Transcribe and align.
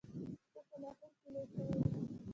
زه 0.53 0.59
په 0.69 0.75
لاهور 0.81 1.11
کې 1.19 1.29
لویه 1.33 1.47
شوې 1.49 1.65
یم. 1.67 1.81